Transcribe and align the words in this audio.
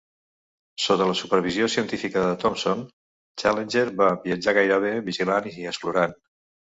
Sota 0.83 1.05
la 1.09 1.17
supervisió 1.17 1.67
científica 1.73 2.23
de 2.23 2.31
Thomson, 2.43 2.81
Challenger 3.41 3.83
va 3.99 4.07
viatjar 4.23 4.55
gairebé 4.59 4.95
vigilant 5.11 5.51
i 5.53 5.67
explorant. 5.73 6.17